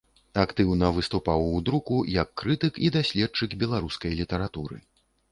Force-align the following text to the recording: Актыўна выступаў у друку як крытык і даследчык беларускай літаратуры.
Актыўна 0.43 0.87
выступаў 0.93 1.43
у 1.57 1.59
друку 1.67 1.97
як 2.13 2.31
крытык 2.43 2.79
і 2.87 2.89
даследчык 2.95 3.53
беларускай 3.65 4.15
літаратуры. 4.23 4.79